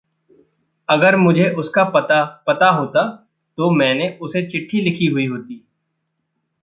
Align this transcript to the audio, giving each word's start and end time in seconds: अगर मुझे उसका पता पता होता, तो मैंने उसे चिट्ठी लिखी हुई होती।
अगर 0.89 1.15
मुझे 1.15 1.49
उसका 1.49 1.83
पता 1.83 2.23
पता 2.47 2.69
होता, 2.69 3.03
तो 3.57 3.69
मैंने 3.71 4.17
उसे 4.21 4.41
चिट्ठी 4.43 4.81
लिखी 4.81 5.05
हुई 5.05 5.27
होती। 5.27 5.63